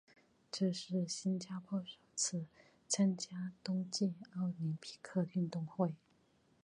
[0.51, 2.47] 这是新加坡首次
[2.87, 5.93] 参加冬季奥林匹克运动会。